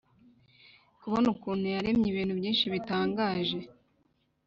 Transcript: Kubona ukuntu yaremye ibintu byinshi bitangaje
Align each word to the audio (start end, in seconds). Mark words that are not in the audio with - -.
Kubona 1.01 1.25
ukuntu 1.33 1.65
yaremye 1.75 2.07
ibintu 2.09 2.33
byinshi 2.39 2.65
bitangaje 2.73 3.59